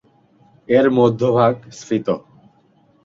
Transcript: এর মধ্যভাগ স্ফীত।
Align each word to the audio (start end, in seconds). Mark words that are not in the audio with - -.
এর 0.69 0.85
মধ্যভাগ 0.91 1.53
স্ফীত। 1.71 2.07